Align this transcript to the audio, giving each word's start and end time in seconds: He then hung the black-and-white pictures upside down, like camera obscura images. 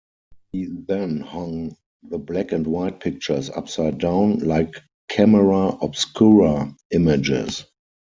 He 0.51 0.65
then 0.65 1.19
hung 1.19 1.77
the 2.01 2.17
black-and-white 2.17 3.01
pictures 3.01 3.51
upside 3.51 3.99
down, 3.99 4.39
like 4.39 4.73
camera 5.09 5.77
obscura 5.79 6.75
images. 6.89 7.65